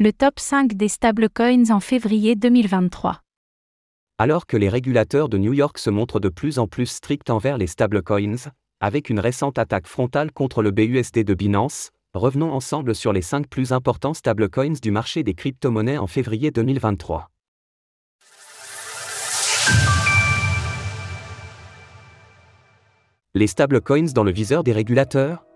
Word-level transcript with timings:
Le 0.00 0.12
top 0.12 0.38
5 0.38 0.74
des 0.74 0.86
stablecoins 0.86 1.70
en 1.70 1.80
février 1.80 2.36
2023. 2.36 3.20
Alors 4.18 4.46
que 4.46 4.56
les 4.56 4.68
régulateurs 4.68 5.28
de 5.28 5.38
New 5.38 5.52
York 5.52 5.76
se 5.76 5.90
montrent 5.90 6.20
de 6.20 6.28
plus 6.28 6.60
en 6.60 6.68
plus 6.68 6.86
stricts 6.86 7.30
envers 7.30 7.58
les 7.58 7.66
stablecoins, 7.66 8.52
avec 8.78 9.10
une 9.10 9.18
récente 9.18 9.58
attaque 9.58 9.88
frontale 9.88 10.30
contre 10.30 10.62
le 10.62 10.70
BUSD 10.70 11.24
de 11.24 11.34
Binance, 11.34 11.90
revenons 12.14 12.52
ensemble 12.52 12.94
sur 12.94 13.12
les 13.12 13.22
5 13.22 13.48
plus 13.48 13.72
importants 13.72 14.14
stablecoins 14.14 14.74
du 14.80 14.92
marché 14.92 15.24
des 15.24 15.34
crypto-monnaies 15.34 15.98
en 15.98 16.06
février 16.06 16.52
2023. 16.52 17.28
Les 23.34 23.48
stablecoins 23.48 24.12
dans 24.14 24.22
le 24.22 24.30
viseur 24.30 24.62
des 24.62 24.72
régulateurs? 24.72 25.47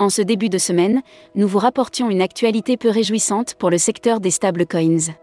En 0.00 0.08
ce 0.08 0.22
début 0.22 0.48
de 0.48 0.58
semaine, 0.58 1.02
nous 1.36 1.46
vous 1.46 1.60
rapportions 1.60 2.10
une 2.10 2.20
actualité 2.20 2.76
peu 2.76 2.90
réjouissante 2.90 3.54
pour 3.54 3.70
le 3.70 3.78
secteur 3.78 4.18
des 4.18 4.32
stablecoins. 4.32 5.14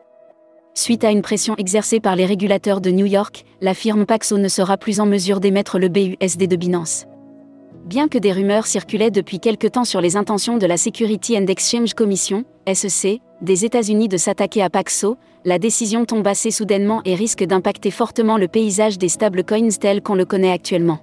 Suite 0.74 1.04
à 1.04 1.12
une 1.12 1.22
pression 1.22 1.56
exercée 1.58 2.00
par 2.00 2.16
les 2.16 2.26
régulateurs 2.26 2.80
de 2.80 2.90
New 2.90 3.06
York, 3.06 3.44
la 3.60 3.74
firme 3.74 4.06
Paxo 4.06 4.38
ne 4.38 4.48
sera 4.48 4.78
plus 4.78 5.02
en 5.02 5.06
mesure 5.06 5.42
d'émettre 5.42 5.78
le 5.78 5.90
BUSD 5.90 6.48
de 6.48 6.56
Binance. 6.56 7.06
Bien 7.86 8.08
que 8.08 8.18
des 8.18 8.32
rumeurs 8.32 8.66
circulaient 8.66 9.12
depuis 9.12 9.40
quelque 9.40 9.68
temps 9.68 9.84
sur 9.84 10.00
les 10.00 10.16
intentions 10.16 10.58
de 10.58 10.66
la 10.66 10.78
Security 10.78 11.38
and 11.38 11.48
Exchange 11.48 11.94
Commission, 11.94 12.46
SEC, 12.72 13.20
des 13.42 13.66
États-Unis 13.66 14.08
de 14.08 14.18
s'attaquer 14.18 14.62
à 14.62 14.70
Paxo, 14.70 15.18
la 15.44 15.60
décision 15.60 16.06
tombe 16.06 16.28
assez 16.28 16.52
soudainement 16.52 17.02
et 17.04 17.16
risque 17.16 17.44
d'impacter 17.44 17.92
fortement 17.92 18.38
le 18.38 18.48
paysage 18.48 18.98
des 18.98 19.10
stablecoins 19.10 19.70
tel 19.80 20.02
qu'on 20.02 20.16
le 20.16 20.26
connaît 20.26 20.52
actuellement. 20.52 21.00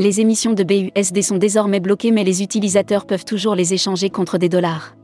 Les 0.00 0.18
émissions 0.18 0.54
de 0.54 0.64
BUSD 0.64 1.20
sont 1.20 1.36
désormais 1.36 1.78
bloquées 1.78 2.10
mais 2.10 2.24
les 2.24 2.42
utilisateurs 2.42 3.04
peuvent 3.04 3.26
toujours 3.26 3.54
les 3.54 3.74
échanger 3.74 4.08
contre 4.08 4.38
des 4.38 4.48
dollars. 4.48 4.94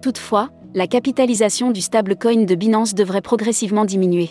Toutefois, 0.00 0.48
la 0.72 0.86
capitalisation 0.86 1.70
du 1.70 1.82
stablecoin 1.82 2.46
de 2.46 2.54
Binance 2.54 2.94
devrait 2.94 3.20
progressivement 3.20 3.84
diminuer. 3.84 4.30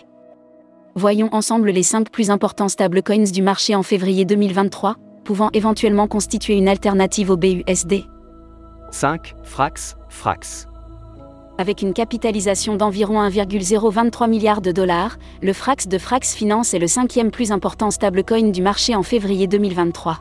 Voyons 0.96 1.30
ensemble 1.32 1.70
les 1.70 1.84
5 1.84 2.10
plus 2.10 2.32
importants 2.32 2.70
stablecoins 2.70 3.32
du 3.32 3.44
marché 3.44 3.76
en 3.76 3.84
février 3.84 4.26
2023, 4.26 4.96
pouvant 5.26 5.52
éventuellement 5.54 6.08
constituer 6.08 6.56
une 6.56 6.70
alternative 6.70 7.30
au 7.30 7.38
BUSD. 7.38 8.06
5. 8.90 9.36
Frax, 9.44 9.96
Frax. 10.10 10.66
Avec 11.60 11.84
une 11.84 11.94
capitalisation 11.94 12.76
d'environ 12.76 13.22
1,023 13.22 14.28
milliard 14.28 14.60
de 14.60 14.72
dollars, 14.72 15.18
le 15.44 15.54
Frax 15.54 15.88
de 15.88 16.00
Frax 16.00 16.34
Finance 16.34 16.74
est 16.74 16.80
le 16.80 16.88
cinquième 16.88 17.30
plus 17.30 17.52
important 17.52 17.92
stablecoin 17.92 18.50
du 18.50 18.64
marché 18.64 18.96
en 18.96 19.04
février 19.04 19.46
2023. 19.46 20.20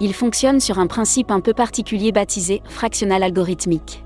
Il 0.00 0.14
fonctionne 0.14 0.58
sur 0.58 0.78
un 0.78 0.86
principe 0.86 1.30
un 1.30 1.40
peu 1.40 1.52
particulier 1.52 2.12
baptisé 2.12 2.62
fractional 2.64 3.22
algorithmique. 3.22 4.04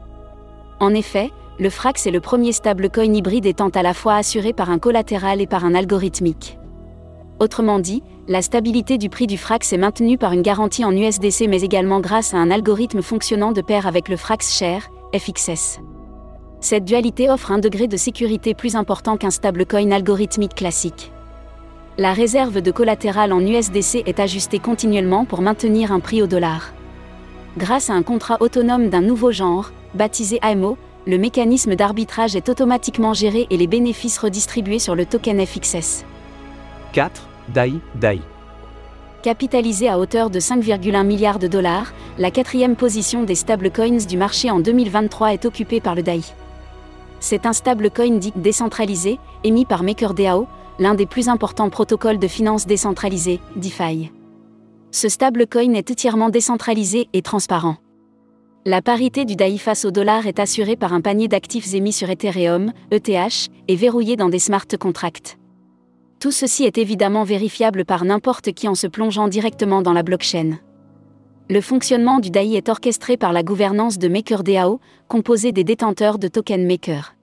En 0.80 0.94
effet, 0.94 1.30
le 1.60 1.70
Frax 1.70 2.08
est 2.08 2.10
le 2.10 2.20
premier 2.20 2.50
stablecoin 2.50 3.14
hybride 3.14 3.46
étant 3.46 3.68
à 3.68 3.82
la 3.82 3.94
fois 3.94 4.16
assuré 4.16 4.52
par 4.52 4.68
un 4.68 4.80
collatéral 4.80 5.40
et 5.40 5.46
par 5.46 5.64
un 5.64 5.76
algorithmique. 5.76 6.58
Autrement 7.38 7.78
dit, 7.78 8.02
la 8.26 8.42
stabilité 8.42 8.98
du 8.98 9.08
prix 9.10 9.28
du 9.28 9.38
Frax 9.38 9.72
est 9.72 9.78
maintenue 9.78 10.18
par 10.18 10.32
une 10.32 10.42
garantie 10.42 10.84
en 10.84 10.90
USDC 10.90 11.46
mais 11.48 11.60
également 11.60 12.00
grâce 12.00 12.34
à 12.34 12.38
un 12.38 12.50
algorithme 12.50 13.00
fonctionnant 13.02 13.52
de 13.52 13.60
pair 13.60 13.86
avec 13.86 14.08
le 14.08 14.16
Frax 14.16 14.58
Share, 14.58 14.88
FXS. 15.14 15.78
Cette 16.62 16.84
dualité 16.84 17.28
offre 17.28 17.50
un 17.50 17.58
degré 17.58 17.88
de 17.88 17.96
sécurité 17.96 18.54
plus 18.54 18.76
important 18.76 19.16
qu'un 19.16 19.32
stablecoin 19.32 19.90
algorithmique 19.90 20.54
classique. 20.54 21.10
La 21.98 22.12
réserve 22.12 22.60
de 22.62 22.70
collatéral 22.70 23.32
en 23.32 23.40
USDC 23.40 24.04
est 24.06 24.20
ajustée 24.20 24.60
continuellement 24.60 25.24
pour 25.24 25.42
maintenir 25.42 25.90
un 25.90 25.98
prix 25.98 26.22
au 26.22 26.28
dollar. 26.28 26.72
Grâce 27.58 27.90
à 27.90 27.94
un 27.94 28.04
contrat 28.04 28.36
autonome 28.38 28.90
d'un 28.90 29.00
nouveau 29.00 29.32
genre, 29.32 29.72
baptisé 29.94 30.38
AMO, 30.40 30.78
le 31.04 31.18
mécanisme 31.18 31.74
d'arbitrage 31.74 32.36
est 32.36 32.48
automatiquement 32.48 33.12
géré 33.12 33.48
et 33.50 33.56
les 33.56 33.66
bénéfices 33.66 34.18
redistribués 34.18 34.78
sur 34.78 34.94
le 34.94 35.04
token 35.04 35.44
FXS. 35.44 36.04
4. 36.92 37.28
DAI, 37.48 37.74
DAI. 37.96 38.20
Capitalisé 39.22 39.88
à 39.88 39.98
hauteur 39.98 40.30
de 40.30 40.38
5,1 40.38 41.04
milliards 41.04 41.40
de 41.40 41.48
dollars, 41.48 41.92
la 42.18 42.30
quatrième 42.30 42.76
position 42.76 43.24
des 43.24 43.34
stablecoins 43.34 44.06
du 44.06 44.16
marché 44.16 44.48
en 44.48 44.60
2023 44.60 45.32
est 45.32 45.44
occupée 45.44 45.80
par 45.80 45.96
le 45.96 46.04
DAI. 46.04 46.22
C'est 47.22 47.46
un 47.46 47.52
stablecoin 47.52 48.18
dit 48.18 48.32
décentralisé, 48.34 49.20
émis 49.44 49.64
par 49.64 49.84
MakerDAO, 49.84 50.48
l'un 50.80 50.96
des 50.96 51.06
plus 51.06 51.28
importants 51.28 51.70
protocoles 51.70 52.18
de 52.18 52.26
finance 52.26 52.66
décentralisée, 52.66 53.38
DeFi. 53.54 54.10
Ce 54.90 55.08
stablecoin 55.08 55.72
est 55.74 55.88
entièrement 55.88 56.30
décentralisé 56.30 57.08
et 57.12 57.22
transparent. 57.22 57.76
La 58.66 58.82
parité 58.82 59.24
du 59.24 59.36
DAI 59.36 59.58
face 59.58 59.84
au 59.84 59.92
dollar 59.92 60.26
est 60.26 60.40
assurée 60.40 60.74
par 60.74 60.92
un 60.92 61.00
panier 61.00 61.28
d'actifs 61.28 61.72
émis 61.74 61.92
sur 61.92 62.10
Ethereum, 62.10 62.72
ETH, 62.90 63.48
et 63.68 63.76
verrouillé 63.76 64.16
dans 64.16 64.28
des 64.28 64.40
smart 64.40 64.66
contracts. 64.80 65.38
Tout 66.18 66.32
ceci 66.32 66.64
est 66.64 66.76
évidemment 66.76 67.22
vérifiable 67.22 67.84
par 67.84 68.04
n'importe 68.04 68.50
qui 68.50 68.66
en 68.66 68.74
se 68.74 68.88
plongeant 68.88 69.28
directement 69.28 69.80
dans 69.80 69.92
la 69.92 70.02
blockchain. 70.02 70.58
Le 71.52 71.60
fonctionnement 71.60 72.18
du 72.18 72.30
DAI 72.30 72.54
est 72.54 72.70
orchestré 72.70 73.18
par 73.18 73.34
la 73.34 73.42
gouvernance 73.42 73.98
de 73.98 74.08
MakerDAO, 74.08 74.80
composée 75.06 75.52
des 75.52 75.64
détenteurs 75.64 76.18
de 76.18 76.26
token 76.26 76.66
Maker. 76.66 77.14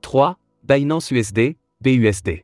3. 0.00 0.36
Binance 0.64 1.12
USD, 1.12 1.54
BUSD. 1.80 2.42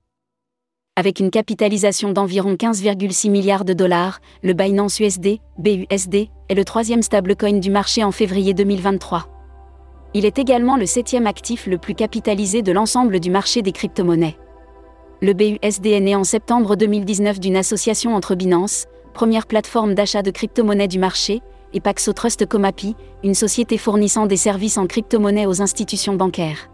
Avec 0.95 1.19
une 1.19 1.33
capitalisation 1.33 2.13
d'environ 2.13 2.55
15,6 2.55 3.29
milliards 3.29 3.65
de 3.65 3.73
dollars, 3.73 4.21
le 4.45 4.53
Binance 4.53 5.01
USD, 5.01 5.41
BUSD, 5.59 6.29
est 6.49 6.55
le 6.55 6.65
troisième 6.65 7.03
stablecoin 7.03 7.59
du 7.59 7.73
marché 7.73 8.05
en 8.05 8.13
février 8.13 8.55
2023. 8.55 9.27
Il 10.15 10.25
est 10.25 10.39
également 10.39 10.77
le 10.77 10.87
septième 10.87 11.27
actif 11.27 11.67
le 11.67 11.79
plus 11.79 11.97
capitalisé 11.97 12.63
de 12.63 12.71
l'ensemble 12.71 13.19
du 13.19 13.33
marché 13.33 13.63
des 13.63 13.73
crypto-monnaies. 13.73 14.37
Le 15.23 15.33
BUSD 15.33 15.87
est 15.87 16.01
né 16.01 16.15
en 16.15 16.23
septembre 16.23 16.77
2019 16.77 17.41
d'une 17.41 17.57
association 17.57 18.15
entre 18.15 18.37
Binance, 18.37 18.87
première 19.13 19.47
plateforme 19.47 19.95
d'achat 19.95 20.23
de 20.23 20.31
crypto-monnaies 20.31 20.89
du 20.89 20.99
marché, 20.99 21.43
et 21.73 21.81
Paxo 21.81 22.13
Trust 22.13 22.47
Comapi, 22.47 22.97
une 23.23 23.35
société 23.35 23.79
fournissant 23.79 24.27
des 24.27 24.37
services 24.37 24.79
en 24.79 24.87
crypto-monnaies 24.87 25.47
aux 25.47 25.63
institutions 25.63 26.15
bancaires. 26.15 26.71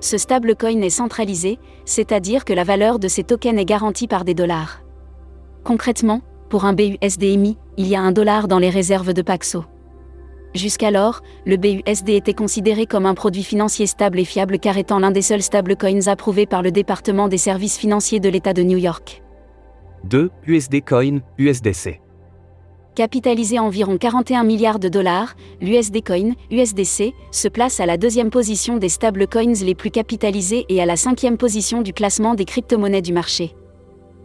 Ce 0.00 0.18
stablecoin 0.18 0.80
est 0.80 0.90
centralisé, 0.90 1.58
c'est-à-dire 1.84 2.44
que 2.44 2.52
la 2.52 2.64
valeur 2.64 2.98
de 2.98 3.08
ces 3.08 3.24
tokens 3.24 3.58
est 3.58 3.64
garantie 3.64 4.08
par 4.08 4.24
des 4.24 4.34
dollars. 4.34 4.80
Concrètement, 5.64 6.22
pour 6.48 6.64
un 6.64 6.72
BUSD 6.72 7.22
émis, 7.24 7.58
il 7.76 7.86
y 7.86 7.94
a 7.94 8.00
un 8.00 8.12
dollar 8.12 8.48
dans 8.48 8.58
les 8.58 8.70
réserves 8.70 9.12
de 9.12 9.22
Paxo. 9.22 9.64
Jusqu'alors, 10.54 11.20
le 11.46 11.56
BUSD 11.56 12.10
était 12.10 12.34
considéré 12.34 12.86
comme 12.86 13.06
un 13.06 13.14
produit 13.14 13.44
financier 13.44 13.86
stable 13.86 14.18
et 14.18 14.24
fiable 14.24 14.58
car 14.58 14.78
étant 14.78 14.98
l'un 14.98 15.12
des 15.12 15.22
seuls 15.22 15.42
stablecoins 15.42 16.08
approuvés 16.08 16.46
par 16.46 16.62
le 16.62 16.72
département 16.72 17.28
des 17.28 17.38
services 17.38 17.78
financiers 17.78 18.18
de 18.18 18.28
l'État 18.28 18.52
de 18.52 18.62
New 18.62 18.78
York. 18.78 19.22
2. 20.04 20.30
USD 20.46 20.84
Coin, 20.84 21.20
USDC. 21.38 22.00
Capitalisé 22.94 23.58
environ 23.58 23.98
41 23.98 24.44
milliards 24.44 24.78
de 24.78 24.88
dollars, 24.88 25.34
l'USD 25.60 26.04
Coin, 26.04 26.32
USDC, 26.50 27.14
se 27.30 27.48
place 27.48 27.80
à 27.80 27.86
la 27.86 27.96
deuxième 27.96 28.30
position 28.30 28.78
des 28.78 28.88
stablecoins 28.88 29.54
les 29.62 29.74
plus 29.74 29.90
capitalisés 29.90 30.66
et 30.68 30.82
à 30.82 30.86
la 30.86 30.96
cinquième 30.96 31.36
position 31.36 31.82
du 31.82 31.92
classement 31.92 32.34
des 32.34 32.44
crypto-monnaies 32.44 33.02
du 33.02 33.12
marché. 33.12 33.54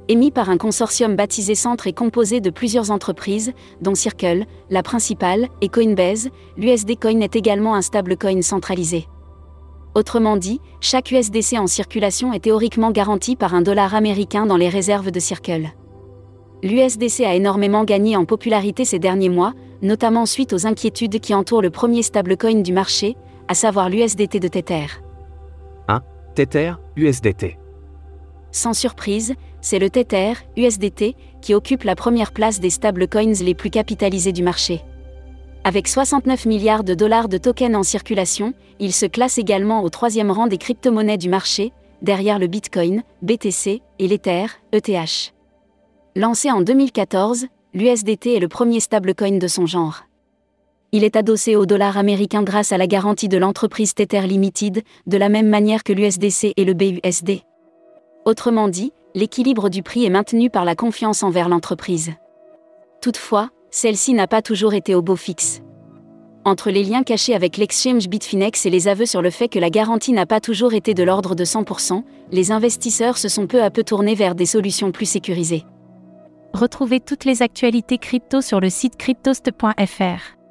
Émis 0.08 0.32
par 0.32 0.50
un 0.50 0.58
consortium 0.58 1.16
baptisé 1.16 1.56
Centre 1.56 1.88
et 1.88 1.94
composé 1.94 2.40
de 2.40 2.50
plusieurs 2.50 2.92
entreprises, 2.92 3.54
dont 3.82 3.96
Circle, 3.96 4.46
la 4.70 4.84
principale, 4.84 5.48
et 5.62 5.70
Coinbase, 5.70 6.30
l'USD 6.58 7.00
Coin 7.00 7.22
est 7.22 7.36
également 7.36 7.76
un 7.76 7.82
stablecoin 7.82 8.42
centralisé. 8.42 9.08
Autrement 9.96 10.38
dit, 10.38 10.60
chaque 10.82 11.12
USDC 11.12 11.58
en 11.58 11.68
circulation 11.68 12.34
est 12.34 12.42
théoriquement 12.42 12.92
garanti 12.92 13.36
par 13.36 13.56
un 13.56 13.62
dollar 13.62 13.96
américain 13.96 14.46
dans 14.46 14.58
les 14.58 14.70
réserves 14.70 15.10
de 15.10 15.20
Circle 15.20 15.72
l'USDC 16.66 17.22
a 17.22 17.36
énormément 17.36 17.84
gagné 17.84 18.18
en 18.18 18.26
popularité 18.26 18.86
ces 18.86 18.98
derniers 18.98 19.30
mois, 19.30 19.54
notamment 19.82 20.26
suite 20.26 20.52
aux 20.52 20.66
inquiétudes 20.66 21.20
qui 21.20 21.34
entourent 21.34 21.62
le 21.62 21.70
premier 21.70 22.02
stablecoin 22.02 22.62
du 22.62 22.74
marché, 22.74 23.16
à 23.48 23.54
savoir 23.54 23.90
l'USDT 23.90 24.40
de 24.40 24.48
Tether. 24.48 24.88
1. 25.88 26.02
Tether, 26.34 26.74
USDT. 26.96 27.58
Sans 28.52 28.74
surprise, 28.74 29.36
c'est 29.62 29.78
le 29.78 29.92
Tether, 29.92 30.34
USDT, 30.58 31.16
qui 31.42 31.54
occupe 31.54 31.84
la 31.84 31.96
première 31.96 32.32
place 32.32 32.60
des 32.60 32.72
stablecoins 32.72 33.34
les 33.44 33.54
plus 33.54 33.70
capitalisés 33.70 34.32
du 34.32 34.42
marché. 34.42 34.82
Avec 35.68 35.88
69 35.88 36.46
milliards 36.46 36.84
de 36.84 36.94
dollars 36.94 37.28
de 37.28 37.40
tokens 37.40 37.76
en 37.76 37.82
circulation, 37.82 38.54
il 38.80 38.94
se 38.94 39.08
classe 39.08 39.40
également 39.40 39.82
au 39.82 39.90
troisième 39.90 40.30
rang 40.30 40.46
des 40.46 40.60
crypto-monnaies 40.60 41.18
du 41.18 41.28
marché, 41.28 41.74
derrière 42.04 42.38
le 42.38 42.46
Bitcoin, 42.46 43.02
BTC 43.24 43.82
et 43.98 44.08
l'Ether, 44.08 44.46
ETH. 44.74 45.34
Lancé 46.16 46.52
en 46.52 46.62
2014, 46.62 47.48
l'USDT 47.74 48.36
est 48.36 48.40
le 48.40 48.48
premier 48.48 48.80
stablecoin 48.80 49.40
de 49.40 49.48
son 49.48 49.66
genre. 49.66 50.04
Il 50.92 51.04
est 51.04 51.16
adossé 51.16 51.56
au 51.56 51.66
dollar 51.66 51.98
américain 51.98 52.44
grâce 52.44 52.72
à 52.72 52.78
la 52.78 52.86
garantie 52.86 53.28
de 53.28 53.40
l'entreprise 53.40 53.96
Tether 53.96 54.22
Limited, 54.22 54.84
de 55.08 55.18
la 55.18 55.30
même 55.30 55.50
manière 55.50 55.84
que 55.84 55.94
l'USDC 55.94 56.54
et 56.56 56.64
le 56.64 56.76
BUSD. 56.76 57.42
Autrement 58.26 58.68
dit, 58.68 58.94
l'équilibre 59.16 59.70
du 59.70 59.82
prix 59.82 60.06
est 60.06 60.12
maintenu 60.12 60.52
par 60.52 60.64
la 60.64 60.76
confiance 60.76 61.24
envers 61.24 61.50
l'entreprise. 61.50 62.12
Toutefois, 63.02 63.50
celle-ci 63.76 64.14
n'a 64.14 64.26
pas 64.26 64.42
toujours 64.42 64.74
été 64.74 64.96
au 64.96 65.02
beau 65.02 65.18
fixe. 65.18 65.62
Entre 66.46 66.72
les 66.72 66.82
liens 66.82 67.04
cachés 67.04 67.36
avec 67.36 67.58
l'exchange 67.58 68.08
Bitfinex 68.08 68.66
et 68.66 68.70
les 68.70 68.88
aveux 68.88 69.06
sur 69.06 69.22
le 69.22 69.30
fait 69.30 69.50
que 69.50 69.60
la 69.60 69.70
garantie 69.70 70.14
n'a 70.14 70.26
pas 70.26 70.40
toujours 70.40 70.74
été 70.74 70.94
de 70.94 71.04
l'ordre 71.04 71.36
de 71.36 71.44
100%, 71.44 72.02
les 72.32 72.54
investisseurs 72.54 73.18
se 73.18 73.28
sont 73.28 73.48
peu 73.48 73.62
à 73.62 73.70
peu 73.70 73.84
tournés 73.84 74.16
vers 74.16 74.34
des 74.34 74.46
solutions 74.46 74.94
plus 74.94 75.06
sécurisées. 75.06 75.66
Retrouvez 76.54 77.02
toutes 77.02 77.26
les 77.26 77.42
actualités 77.42 77.98
crypto 77.98 78.40
sur 78.40 78.62
le 78.62 78.70
site 78.70 78.96
cryptost.fr. 78.96 80.45